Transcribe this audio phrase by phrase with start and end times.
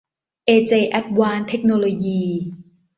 [0.45, 2.21] เอเจ แอดวานซ์ เทคโนโลยี